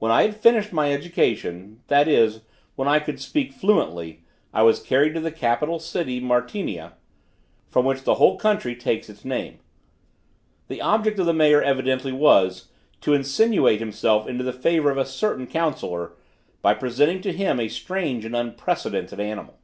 When 0.00 0.10
I 0.10 0.22
had 0.22 0.34
finished 0.34 0.72
my 0.72 0.92
education, 0.92 1.78
that 1.86 2.08
is, 2.08 2.40
when 2.74 2.88
I 2.88 2.98
could 2.98 3.20
speak 3.20 3.52
fluently, 3.52 4.24
I 4.52 4.64
was 4.64 4.82
carried 4.82 5.14
to 5.14 5.20
the 5.20 5.30
capital 5.30 5.78
city 5.78 6.18
Martinia, 6.20 6.94
from 7.68 7.84
which 7.84 8.02
the 8.02 8.14
whole 8.14 8.38
country 8.38 8.74
takes 8.74 9.08
its 9.08 9.24
name. 9.24 9.60
The 10.66 10.80
object 10.82 11.20
of 11.20 11.26
the 11.26 11.32
mayor 11.32 11.62
evidently 11.62 12.10
was, 12.10 12.72
to 13.02 13.14
insinuate 13.14 13.78
himself 13.78 14.26
into 14.26 14.42
the 14.42 14.52
favor 14.52 14.90
of 14.90 14.98
a 14.98 15.06
certain 15.06 15.46
counsellor, 15.46 16.14
by 16.60 16.74
presenting 16.74 17.20
to 17.22 17.32
him 17.32 17.60
a 17.60 17.68
strange 17.68 18.24
and 18.24 18.34
unprecedented 18.34 19.20
animal. 19.20 19.60